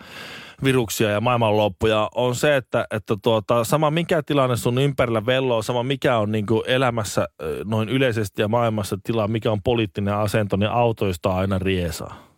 viruksia 0.64 1.10
ja 1.10 1.20
maailmanloppuja, 1.20 2.08
on 2.14 2.34
se, 2.34 2.56
että, 2.56 2.86
että 2.90 3.16
tuota, 3.22 3.64
sama 3.64 3.90
mikä 3.90 4.22
tilanne 4.22 4.56
sun 4.56 4.78
ympärillä 4.78 5.26
velloo, 5.26 5.62
sama 5.62 5.82
mikä 5.82 6.18
on 6.18 6.32
niin 6.32 6.46
elämässä 6.66 7.28
ö, 7.42 7.64
noin 7.64 7.88
yleisesti 7.88 8.42
ja 8.42 8.48
maailmassa 8.48 8.98
tila, 9.02 9.28
mikä 9.28 9.52
on 9.52 9.62
poliittinen 9.62 10.14
asento, 10.14 10.56
niin 10.56 10.70
autoista 10.70 11.34
aina 11.36 11.58
riesaa. 11.58 12.30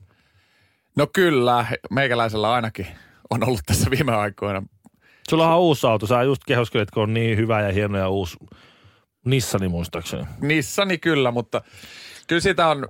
No 0.96 1.06
kyllä, 1.12 1.66
meikäläisellä 1.90 2.52
ainakin 2.52 2.86
on 3.30 3.48
ollut 3.48 3.62
tässä 3.66 3.90
viime 3.90 4.14
aikoina. 4.14 4.62
Sulla 5.30 5.54
on 5.54 5.60
uusi 5.60 5.86
auto, 5.86 6.06
sä 6.06 6.22
just 6.22 6.42
kehoskelet, 6.46 6.90
kun 6.90 7.02
on 7.02 7.14
niin 7.14 7.38
hyvä 7.38 7.60
ja 7.60 7.72
hieno 7.72 7.98
ja 7.98 8.08
uusi 8.08 8.36
Nissani 9.24 9.68
muistaakseni. 9.68 10.24
Nissani 10.40 10.98
kyllä, 10.98 11.30
mutta 11.30 11.62
kyllä 12.26 12.40
sitä 12.40 12.68
on, 12.68 12.88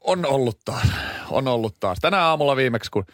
on 0.00 0.26
ollut 0.26 0.58
taas. 0.64 0.88
On 1.30 1.48
ollut 1.48 1.74
taas. 1.80 1.98
Tänä 2.00 2.24
aamulla 2.24 2.56
viimeksi, 2.56 2.90
kun 2.90 3.04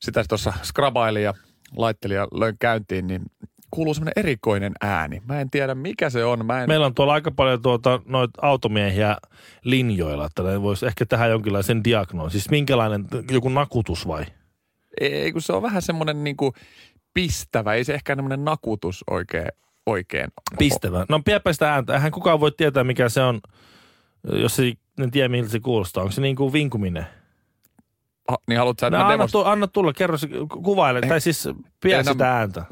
sitä 0.00 0.24
tuossa 0.28 0.52
skrabailin 0.62 1.22
ja 1.22 1.34
laittelin 1.76 2.16
ja 2.16 2.28
löin 2.32 2.56
käyntiin, 2.58 3.06
niin 3.06 3.22
kuuluu 3.70 3.94
semmoinen 3.94 4.12
erikoinen 4.16 4.72
ääni. 4.80 5.22
Mä 5.28 5.40
en 5.40 5.50
tiedä, 5.50 5.74
mikä 5.74 6.10
se 6.10 6.24
on. 6.24 6.46
Mä 6.46 6.62
en, 6.62 6.68
Meillä 6.68 6.86
on 6.86 6.94
tuolla 6.94 7.12
aika 7.12 7.30
paljon 7.30 7.62
tuota, 7.62 8.00
noita 8.06 8.38
automiehiä 8.42 9.16
linjoilla, 9.64 10.26
että 10.26 10.42
ne 10.42 10.62
voisi 10.62 10.86
ehkä 10.86 11.06
tehdä 11.06 11.26
jonkinlaisen 11.26 11.84
diagnoosin. 11.84 12.40
Siis 12.40 12.50
minkälainen, 12.50 13.06
joku 13.30 13.48
nakutus 13.48 14.08
vai? 14.08 14.26
ei, 15.00 15.32
kun 15.32 15.42
se 15.42 15.52
on 15.52 15.62
vähän 15.62 15.82
semmoinen 15.82 16.24
niinku 16.24 16.54
pistävä. 17.14 17.74
Ei 17.74 17.84
se 17.84 17.94
ehkä 17.94 18.14
semmoinen 18.14 18.44
nakutus 18.44 19.04
oikein, 19.10 19.48
oikein. 19.86 20.28
Pistävä. 20.58 21.06
No 21.08 21.20
piepä 21.24 21.52
sitä 21.52 21.72
ääntä. 21.72 21.94
Eihän 21.94 22.12
kukaan 22.12 22.40
voi 22.40 22.52
tietää, 22.52 22.84
mikä 22.84 23.08
se 23.08 23.22
on, 23.22 23.40
jos 24.32 24.60
ei 24.60 24.74
ne 24.98 25.08
tiedä, 25.10 25.28
miltä 25.28 25.50
se 25.50 25.60
kuulostaa. 25.60 26.02
Onko 26.02 26.12
se 26.12 26.20
niin 26.20 26.36
kuin 26.36 26.52
vinkuminen? 26.52 27.06
Niin 28.48 28.58
haluatko 28.58 28.80
sä, 28.80 28.86
että 28.86 28.96
No, 28.98 29.04
anna, 29.04 29.12
demos... 29.12 29.32
tu- 29.32 29.44
anna 29.44 29.66
tulla, 29.66 29.92
kerro 29.92 30.16
kuvaile. 30.48 31.00
Tai 31.00 31.20
siis 31.20 31.48
pidä 31.80 32.02
sitä 32.02 32.32
ääntä. 32.38 32.64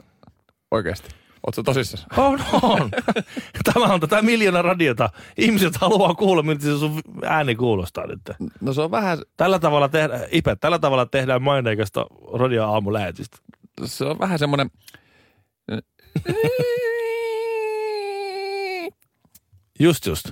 Oikeasti. 0.71 1.09
Ootko 1.47 1.62
tosissaan? 1.62 2.07
On, 2.27 2.41
on. 2.62 2.91
Tämä 3.75 3.87
on 3.95 4.00
tätä 4.00 4.23
miljoona 4.23 4.62
radiota. 4.62 5.11
Ihmiset 5.37 5.77
haluaa 5.77 6.15
kuulla, 6.15 6.43
miltä 6.43 6.62
se 6.65 6.79
sun 6.79 7.00
ääni 7.25 7.55
kuulostaa 7.55 8.07
nyt. 8.07 8.21
No 8.61 8.73
se 8.73 8.81
on 8.83 8.91
vähän, 8.91 9.19
Tällä 9.37 9.59
tavalla 9.59 9.88
tehdään, 9.88 10.21
Ipe, 10.33 10.57
tällä 10.57 10.79
tavalla 10.79 11.07
tehdään 11.07 11.43
maineikasta 11.43 12.07
radio 12.35 12.65
aamulähetystä. 12.65 13.37
se 13.85 14.05
on 14.05 14.19
vähän 14.19 14.38
semmoinen... 14.38 14.71
Just 19.81 20.07
just. 20.07 20.31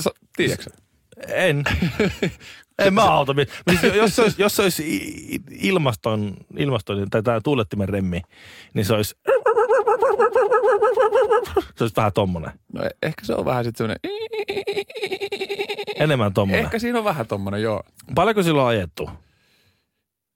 Sä- 0.00 0.10
Tiedätkö? 0.36 0.70
En. 1.28 1.64
en 2.78 2.94
mä 2.94 3.02
auta. 3.02 3.34
Jos, 3.96 4.16
se 4.16 4.22
olisi, 4.22 4.42
jos 4.42 4.56
se 4.56 4.62
olisi 4.62 4.84
ilmaston, 5.50 6.36
ilmaston 6.56 7.10
tai 7.10 7.22
tämä 7.22 7.40
tuulettimen 7.40 7.88
remmi, 7.88 8.22
niin 8.74 8.84
se 8.84 8.94
olisi, 8.94 9.14
se 11.76 11.84
olisi 11.84 11.96
vähän 11.96 12.12
tommonen. 12.12 12.52
No 12.72 12.84
e- 12.84 12.96
ehkä 13.02 13.26
se 13.26 13.34
on 13.34 13.44
vähän 13.44 13.64
sitten 13.64 13.78
semmoinen... 13.78 14.26
Enemmän 15.96 16.34
tommonen. 16.34 16.64
Ehkä 16.64 16.78
siinä 16.78 16.98
on 16.98 17.04
vähän 17.04 17.26
tommonen, 17.26 17.62
joo. 17.62 17.82
Paljonko 18.14 18.42
sillä 18.42 18.62
on 18.62 18.68
ajettu? 18.68 19.10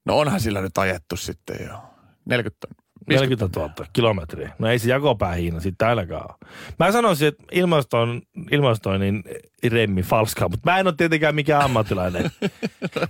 No 0.05 0.19
onhan 0.19 0.39
sillä 0.39 0.61
nyt 0.61 0.77
ajettu 0.77 1.17
sitten 1.17 1.55
jo. 1.69 1.77
40 2.25 2.67
tonnia. 2.67 2.80
40 3.09 3.59
000 3.59 3.73
kilometriä. 3.93 4.51
No 4.59 4.67
ei 4.67 4.79
se 4.79 4.89
jakopäähiina 4.89 5.59
sitten 5.59 5.87
ainakaan 5.87 6.23
ole. 6.23 6.49
Mä 6.79 6.91
sanoisin, 6.91 7.27
että 7.27 7.43
ilmastoin, 7.51 8.21
ilmastoinnin 8.51 9.23
remmi 9.63 10.01
falskaa, 10.01 10.49
mutta 10.49 10.71
mä 10.71 10.79
en 10.79 10.87
ole 10.87 10.95
tietenkään 10.97 11.35
mikään 11.35 11.61
ammattilainen. 11.61 12.31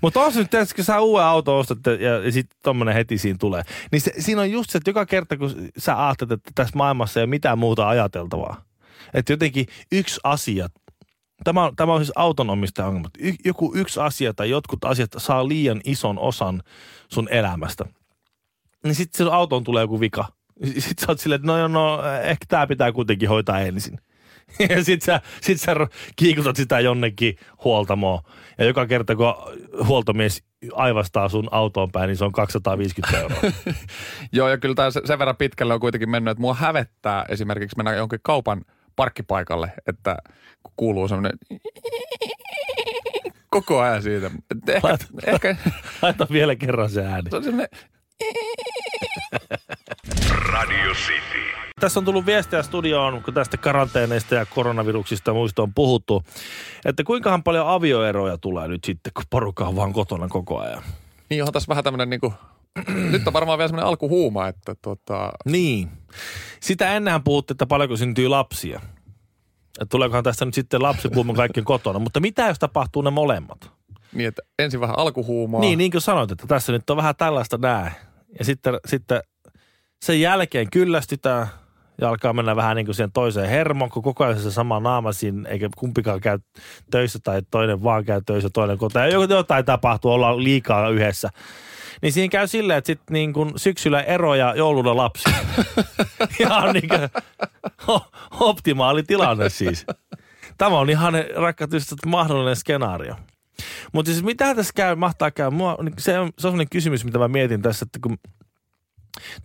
mutta 0.01 0.19
on 0.19 0.33
se 0.33 0.39
nyt 0.39 0.49
tietysti, 0.49 0.75
kun 0.75 0.85
sä 0.85 0.99
uuden 0.99 1.25
auto 1.25 1.57
ostat 1.57 1.77
ja, 1.85 2.25
ja 2.25 2.31
sitten 2.31 2.57
tommonen 2.63 2.93
heti 2.93 3.17
siinä 3.17 3.37
tulee. 3.39 3.63
Niin 3.91 4.01
se, 4.01 4.13
siinä 4.19 4.41
on 4.41 4.51
just 4.51 4.69
se, 4.69 4.77
että 4.77 4.89
joka 4.89 5.05
kerta 5.05 5.37
kun 5.37 5.69
sä 5.77 6.05
ajattelet, 6.05 6.31
että 6.31 6.51
tässä 6.55 6.77
maailmassa 6.77 7.19
ei 7.19 7.23
ole 7.23 7.29
mitään 7.29 7.57
muuta 7.57 7.89
ajateltavaa. 7.89 8.61
Että 9.13 9.33
jotenkin 9.33 9.65
yksi 9.91 10.19
asia, 10.23 10.67
tämä 11.43 11.63
on, 11.63 11.75
tämä 11.75 11.93
on 11.93 11.99
siis 11.99 12.11
autonomista 12.15 12.85
ongelma. 12.85 13.09
Y, 13.19 13.33
joku 13.45 13.71
yksi 13.75 13.99
asia 13.99 14.33
tai 14.33 14.49
jotkut 14.49 14.85
asiat 14.85 15.09
saa 15.17 15.47
liian 15.47 15.81
ison 15.83 16.19
osan 16.19 16.63
sun 17.07 17.27
elämästä. 17.31 17.85
Niin 18.83 18.95
sitten 18.95 19.25
sun 19.25 19.33
autoon 19.33 19.63
tulee 19.63 19.83
joku 19.83 19.99
vika. 19.99 20.25
Sitten 20.65 21.05
sä 21.05 21.11
oot 21.11 21.19
silleen, 21.19 21.41
että 21.41 21.47
no, 21.47 21.67
no 21.67 22.03
ehkä 22.23 22.45
tämä 22.47 22.67
pitää 22.67 22.91
kuitenkin 22.91 23.29
hoitaa 23.29 23.59
ensin. 23.59 23.97
Ja 24.69 24.83
sit 24.83 25.01
sä, 25.01 25.21
sit 25.41 25.61
sä 25.61 25.75
kiikutat 26.15 26.55
sitä 26.55 26.79
jonnekin 26.79 27.35
huoltamoon. 27.63 28.19
Ja 28.57 28.65
joka 28.65 28.85
kerta, 28.85 29.15
kun 29.15 29.33
huoltomies 29.87 30.43
aivastaa 30.73 31.29
sun 31.29 31.47
autoon 31.51 31.91
päin, 31.91 32.07
niin 32.07 32.17
se 32.17 32.25
on 32.25 32.31
250 32.31 33.19
euroa. 33.19 33.41
Joo, 34.33 34.49
ja 34.49 34.57
kyllä 34.57 34.75
tämä 34.75 34.91
sen 34.91 35.19
verran 35.19 35.37
pitkälle 35.37 35.73
on 35.73 35.79
kuitenkin 35.79 36.09
mennyt, 36.09 36.31
että 36.31 36.41
mua 36.41 36.53
hävettää 36.53 37.25
esimerkiksi 37.29 37.77
mennä 37.77 37.93
jonkin 37.93 38.19
kaupan 38.23 38.61
parkkipaikalle, 38.95 39.71
että 39.87 40.17
kuuluu 40.75 41.07
semmoinen 41.07 41.37
koko 43.49 43.79
ajan 43.79 44.03
siitä. 44.03 44.31
Ehkä, 44.67 44.87
Laita, 44.87 45.05
ehkä 45.25 45.55
laita 46.01 46.27
vielä 46.31 46.55
kerran 46.55 46.89
se 46.89 47.05
ääni. 47.05 47.29
se 47.29 47.35
on 47.35 47.43
semmoinen, 47.43 47.69
Radio 50.29 50.93
City. 50.93 51.41
Tässä 51.79 51.99
on 51.99 52.05
tullut 52.05 52.25
viestejä 52.25 52.63
studioon, 52.63 53.23
kun 53.23 53.33
tästä 53.33 53.57
karanteeneista 53.57 54.35
ja 54.35 54.45
koronaviruksista 54.45 55.29
ja 55.29 55.33
muista 55.33 55.61
on 55.61 55.73
puhuttu, 55.73 56.23
että 56.85 57.03
kuinkahan 57.03 57.43
paljon 57.43 57.67
avioeroja 57.67 58.37
tulee 58.37 58.67
nyt 58.67 58.83
sitten, 58.83 59.13
kun 59.13 59.23
porukka 59.29 59.65
on 59.65 59.75
vaan 59.75 59.93
kotona 59.93 60.27
koko 60.27 60.59
ajan. 60.59 60.83
niin 61.29 61.41
onhan 61.41 61.53
tässä 61.53 61.69
vähän 61.69 61.83
tämmöinen 61.83 62.09
niinku, 62.09 62.33
nyt 63.11 63.27
on 63.27 63.33
varmaan 63.33 63.57
vielä 63.57 63.67
semmoinen 63.67 63.87
alkuhuuma, 63.87 64.47
että 64.47 64.75
tota, 64.81 65.31
Niin. 65.45 65.89
Sitä 66.59 66.95
ennenhän 66.95 67.23
puhuttiin, 67.23 67.55
että 67.55 67.65
paljonko 67.65 67.97
syntyy 67.97 68.27
lapsia. 68.27 68.81
Että 69.79 69.89
tuleekohan 69.89 70.23
tästä 70.23 70.45
nyt 70.45 70.53
sitten 70.53 70.83
lapsipuuma 70.83 71.33
kaikkien 71.33 71.63
kotona. 71.65 71.99
Mutta 71.99 72.19
mitä 72.19 72.47
jos 72.47 72.59
tapahtuu 72.59 73.01
ne 73.01 73.09
molemmat? 73.09 73.71
niin 74.13 74.27
että 74.27 74.41
ensin 74.59 74.79
vähän 74.79 74.99
alkuhuumaa. 74.99 75.61
Niin, 75.61 75.77
niin 75.77 75.91
kuin 75.91 76.01
sanoit, 76.01 76.31
että 76.31 76.47
tässä 76.47 76.71
nyt 76.71 76.89
on 76.89 76.97
vähän 76.97 77.15
tällaista 77.15 77.57
nää. 77.57 77.91
Ja 78.39 78.45
sitten, 78.45 78.79
sitten 78.85 79.21
sen 80.05 80.21
jälkeen 80.21 80.69
kyllästytään 80.69 81.47
ja 82.01 82.09
alkaa 82.09 82.33
mennä 82.33 82.55
vähän 82.55 82.75
niin 82.75 82.85
kuin 82.85 82.95
siihen 82.95 83.11
toiseen 83.11 83.49
hermoon, 83.49 83.89
kun 83.89 84.03
koko 84.03 84.23
ajan 84.23 84.39
se 84.39 84.51
sama 84.51 84.79
naama 84.79 85.11
siinä, 85.11 85.49
eikä 85.49 85.69
kumpikaan 85.77 86.21
käy 86.21 86.39
töissä 86.91 87.19
tai 87.23 87.41
toinen 87.51 87.83
vaan 87.83 88.05
käy 88.05 88.21
töissä, 88.25 88.49
toinen 88.53 88.77
kotona. 88.77 89.07
Ja 89.07 89.17
jotain 89.29 89.65
tapahtuu, 89.65 90.11
ollaan 90.11 90.43
liikaa 90.43 90.89
yhdessä. 90.89 91.29
Niin 92.01 92.13
siinä 92.13 92.31
käy 92.31 92.47
silleen, 92.47 92.77
että 92.77 92.85
sitten 92.85 93.13
niin 93.13 93.33
kuin 93.33 93.51
syksyllä 93.55 94.01
ero 94.01 94.35
ja 94.35 94.55
jouluna 94.55 94.95
lapsi. 94.95 95.29
ihan 96.39 96.73
niin 96.73 96.89
kuin 96.89 97.09
optimaali 98.39 99.03
tilanne 99.03 99.49
siis. 99.49 99.85
Tämä 100.57 100.77
on 100.79 100.89
ihan 100.89 101.13
rakkaat 101.35 101.73
ystävät 101.73 102.05
mahdollinen 102.05 102.55
skenaario. 102.55 103.15
Mutta 103.93 104.11
siis 104.11 104.23
mitä 104.23 104.55
tässä 104.55 104.73
käy, 104.75 104.95
mahtaa 104.95 105.31
käy? 105.31 105.49
Mua, 105.49 105.77
niin 105.81 105.93
se, 105.97 106.19
on, 106.19 106.27
se 106.27 106.47
on 106.47 106.51
sellainen 106.51 106.69
kysymys, 106.71 107.05
mitä 107.05 107.17
mä 107.19 107.27
mietin 107.27 107.61
tässä, 107.61 107.83
että 107.83 107.99
kun 108.03 108.17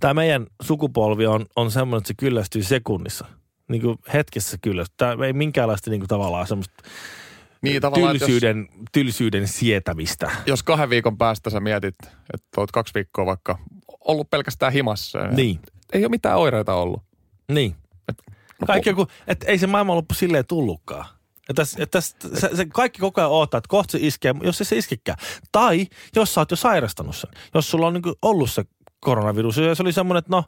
tämä 0.01 0.15
meidän 0.15 0.47
sukupolvi 0.63 1.27
on, 1.27 1.47
on 1.57 1.71
semmoinen, 1.71 1.99
että 1.99 2.09
se 2.09 2.15
kyllästyy 2.19 2.63
sekunnissa. 2.63 3.27
Niin 3.69 3.83
kuin 3.83 3.99
hetkessä 4.13 4.57
kyllästyy. 4.63 4.95
Tämä 4.97 5.27
ei 5.27 5.33
minkäänlaista 5.33 5.91
niin 5.91 6.01
kuin 6.01 6.09
tavallaan 6.09 6.47
semmoista 6.47 6.75
niin 7.63 7.83
tavallaan, 7.83 8.17
että 8.17 8.27
tylsyyden, 8.27 8.69
tylsyyden 8.93 9.49
sietämistä. 9.49 10.27
jos, 10.27 10.43
jos 10.47 10.63
kahden 10.63 10.91
viikon 10.91 11.19
päästä 11.19 11.51
sä 11.51 11.61
mietit, 11.61 11.95
että 12.03 12.49
oot 12.57 12.73
kaksi 12.73 12.95
viikkoa 12.95 13.27
vaikka 13.27 13.59
ollut 14.01 14.31
pelkästään 14.31 14.73
himassa. 14.73 15.27
Niin, 15.27 15.61
Ei 15.93 16.05
ole 16.05 16.11
mitään 16.11 16.39
oireita 16.39 16.75
ollut. 16.75 17.03
niin. 17.53 17.77
No, 18.61 18.67
Kaikki 18.67 18.89
joku, 18.91 19.07
että 19.27 19.47
ei 19.47 19.59
se 19.59 19.67
maailmanloppu 19.67 20.15
silleen 20.15 20.47
tullutkaan. 20.47 21.07
Ja 21.49 21.55
tässä, 21.55 21.83
että 21.83 21.93
tässä, 21.99 22.17
se, 22.35 22.57
se, 22.57 22.67
kaikki 22.67 23.01
koko 23.01 23.21
ajan 23.21 23.31
odottaa, 23.31 23.59
että 23.59 23.69
kohta 23.69 23.93
se 23.93 23.99
iskee, 24.01 24.35
jos 24.43 24.61
ei 24.61 24.65
se 24.65 24.77
iskekään. 24.77 25.19
Tai 25.53 25.87
jos 26.17 26.35
sä 26.35 26.41
oot 26.41 26.51
jo 26.51 26.57
sairastanut 26.57 27.17
sen. 27.17 27.31
Jos 27.55 27.71
sulla 27.71 27.87
on 27.87 27.95
niin 27.95 28.03
ollut 28.23 28.51
se 28.51 28.65
koronavirus 29.01 29.57
ja 29.57 29.75
se 29.75 29.83
oli 29.83 29.93
semmoinen, 29.93 30.19
että 30.19 30.31
no, 30.31 30.45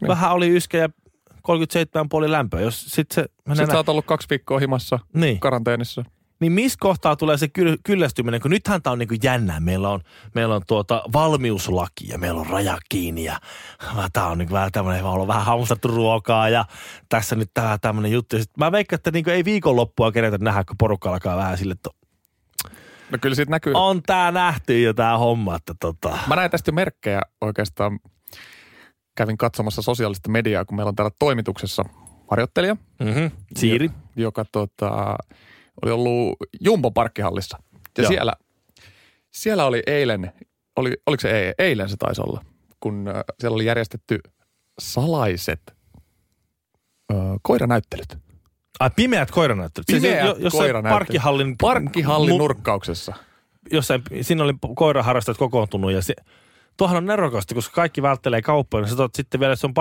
Niin. 0.00 0.08
vähän 0.08 0.32
oli 0.32 0.48
yskä 0.48 0.78
ja 0.78 0.88
37,5 1.30 2.30
lämpöä. 2.30 2.60
Jos 2.60 2.84
sit 2.86 3.10
se 3.10 3.20
menee 3.20 3.30
Sitten 3.46 3.56
sä 3.56 3.62
näin, 3.66 3.76
oot 3.76 3.88
ollut 3.88 4.06
kaksi 4.06 4.26
viikkoa 4.30 4.58
himassa 4.58 4.98
niin, 5.14 5.40
karanteenissa. 5.40 6.04
Niin 6.40 6.52
missä 6.52 6.76
kohtaa 6.80 7.16
tulee 7.16 7.36
se 7.36 7.48
kyl, 7.48 7.76
kyllästyminen, 7.84 8.40
kun 8.40 8.50
nythän 8.50 8.82
tämä 8.82 8.92
on 8.92 8.98
niin 8.98 9.08
jännää. 9.22 9.60
Meillä 9.60 9.88
on, 9.88 10.00
meillä 10.34 10.54
on 10.54 10.62
tuota 10.66 11.02
valmiuslaki 11.12 12.08
ja 12.08 12.18
meillä 12.18 12.40
on 12.40 12.46
raja 12.46 12.78
kiinni 12.88 13.24
ja 13.24 13.40
tämä 14.12 14.26
on 14.26 14.38
niin 14.38 14.50
vähän 14.50 14.72
tämmöinen, 14.72 15.04
on 15.04 15.28
vähän 15.28 15.44
hamsattu 15.44 15.88
ruokaa 15.88 16.48
ja 16.48 16.64
tässä 17.08 17.36
nyt 17.36 17.50
tämä 17.54 17.78
tämmöinen 17.78 18.12
juttu. 18.12 18.36
Ja 18.36 18.42
sit 18.42 18.56
mä 18.56 18.72
veikkaan, 18.72 18.98
että 18.98 19.10
niin 19.10 19.28
ei 19.28 19.44
viikonloppua 19.44 20.12
kerätä 20.12 20.38
nähdä, 20.40 20.64
kun 20.64 20.76
porukka 20.78 21.10
alkaa 21.10 21.36
vähän 21.36 21.58
sille, 21.58 21.72
että 21.72 21.90
No 23.10 23.18
kyllä 23.20 23.34
siitä 23.36 23.50
näkyy. 23.50 23.72
on 23.76 24.02
tää 24.02 24.30
nähty 24.32 24.82
jo 24.82 24.94
tää 24.94 25.18
homma, 25.18 25.56
että 25.56 25.74
tota. 25.80 26.18
Mä 26.26 26.36
näin 26.36 26.50
tästä 26.50 26.68
jo 26.68 26.72
merkkejä 26.72 27.22
oikeastaan. 27.40 27.98
Kävin 29.16 29.36
katsomassa 29.38 29.82
sosiaalista 29.82 30.30
mediaa, 30.30 30.64
kun 30.64 30.76
meillä 30.76 30.88
on 30.88 30.94
täällä 30.96 31.10
toimituksessa 31.18 31.84
harjoittelija, 32.30 32.76
Mm-hmm. 33.00 33.30
Siiri. 33.56 33.90
joka 34.16 34.44
tota, 34.52 35.16
oli 35.82 35.90
ollut 35.92 36.36
Jumbo 36.60 36.90
parkkihallissa. 36.90 37.58
Ja 37.98 38.02
Joo. 38.04 38.08
siellä, 38.08 38.32
siellä 39.30 39.66
oli 39.66 39.82
eilen, 39.86 40.32
oli, 40.76 40.92
oliko 41.06 41.20
se 41.20 41.40
ei, 41.46 41.52
eilen 41.58 41.88
se 41.88 41.96
taisi 41.96 42.22
olla, 42.22 42.44
kun 42.80 43.04
siellä 43.40 43.54
oli 43.54 43.64
järjestetty 43.64 44.18
salaiset 44.80 45.60
äh, 47.12 47.18
koiranäyttelyt. 47.42 48.18
Ai 48.80 48.90
pimeät 48.96 49.30
koiranäyttelyt. 49.30 49.86
Pimeät 49.86 50.26
jo- 50.26 50.36
jossain 50.38 50.62
koiranäyttelyt. 50.62 50.98
Parkkihallin, 50.98 51.56
Parkkihallin 51.60 52.34
mu- 52.34 52.38
nurkkauksessa. 52.38 53.14
jossain, 53.72 54.02
siinä 54.20 54.44
oli 54.44 54.54
koiraharrastajat 54.76 55.38
kokoontunut 55.38 55.92
ja 55.92 56.02
se, 56.02 56.14
tuohan 56.76 56.96
on 56.96 57.06
nerokasta, 57.06 57.54
koska 57.54 57.74
kaikki 57.74 58.02
välttelee 58.02 58.42
kauppoja, 58.42 58.84
niin 58.84 58.96
sä 58.96 59.08
sitten 59.14 59.40
vielä, 59.40 59.52
jos 59.52 59.64
on 59.64 59.74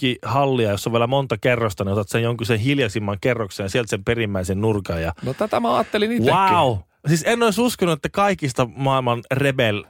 parkkihallia, 0.00 0.70
jos 0.70 0.86
on 0.86 0.92
vielä 0.92 1.06
monta 1.06 1.36
kerrosta, 1.38 1.84
niin 1.84 1.92
otat 1.92 2.08
sen 2.08 2.22
jonkun 2.22 2.46
sen 2.46 2.58
hiljaisimman 2.58 3.18
kerroksen 3.20 3.64
ja 3.64 3.68
sieltä 3.70 3.90
sen 3.90 4.04
perimmäisen 4.04 4.60
nurkan 4.60 5.02
ja 5.02 5.12
No 5.22 5.34
tätä 5.34 5.60
mä 5.60 5.74
ajattelin 5.76 6.12
itsekin. 6.12 6.34
wow. 6.34 6.76
Siis 7.08 7.24
en 7.26 7.42
olisi 7.42 7.60
uskonut, 7.60 7.92
että 7.92 8.08
kaikista 8.08 8.68
maailman 8.76 9.22
rebel 9.32 9.84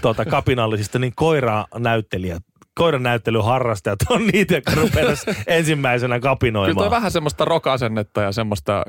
tuota, 0.00 0.24
kapinallisista 0.24 0.98
niin 0.98 1.12
koiranäyttelijät 1.16 2.42
koiranäyttelyharrastajat 2.74 3.98
on 4.10 4.26
niitä, 4.26 4.54
jotka 4.54 4.72
ensimmäisenä 5.46 6.14
Kyllä 6.14 6.30
kapinoimaan. 6.30 6.76
toi 6.76 6.90
vähän 6.90 7.10
semmoista 7.10 7.44
rock-asennetta 7.44 8.22
ja 8.22 8.32
semmoista, 8.32 8.84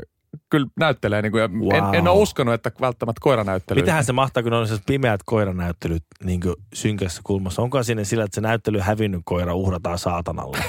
kyllä 0.50 0.68
näyttelee. 0.80 1.22
Niin 1.22 1.32
kuin, 1.32 1.42
ja 1.42 1.48
Wow. 1.48 1.76
en, 1.76 1.96
en 1.96 2.08
ole 2.08 2.22
uskonut, 2.22 2.54
että 2.54 2.72
välttämättä 2.82 3.20
koiranäyttely. 3.22 3.82
Mitähän 3.82 4.06
se 4.06 4.14
mahtaa, 4.14 4.44
kun 4.44 4.54
on 4.54 4.68
se 4.68 4.78
pimeät 4.86 5.22
koiranäyttelyt 5.26 6.04
niin 6.24 6.42
synkässä 6.74 7.22
kulmassa? 7.24 7.62
Onko 7.62 7.84
sinne 7.84 8.04
sillä, 8.04 8.24
että 8.24 8.36
se 8.36 8.42
näyttely 8.42 8.80
hävinnyt 8.80 9.22
koira 9.26 9.54
uhrataan 9.56 10.00
saatanalle? 10.00 10.58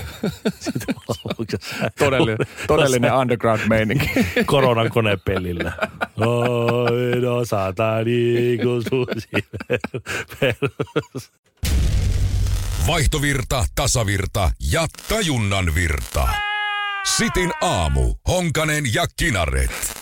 Todellinen, 1.99 2.39
todellinen 2.67 3.15
underground-meininki. 3.15 4.11
koronan 4.47 4.91
konepelillä. 4.91 5.73
Oi 6.27 7.21
no 7.21 7.45
satani, 7.45 8.59
kun 8.63 8.83
susi 8.83 9.29
perus. 10.41 11.31
Vaihtovirta, 12.87 13.65
tasavirta 13.75 14.51
ja 14.73 14.87
tajunnan 15.09 15.75
virta. 15.75 16.46
Sitin 17.15 17.53
aamu. 17.61 18.15
Honkanen 18.29 18.85
ja 18.95 19.07
Kinaret. 19.17 19.97